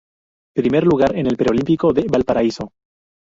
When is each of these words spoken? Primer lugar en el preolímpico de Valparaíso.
Primer 0.55 0.83
lugar 0.83 1.15
en 1.15 1.27
el 1.27 1.37
preolímpico 1.37 1.93
de 1.93 2.07
Valparaíso. 2.11 2.69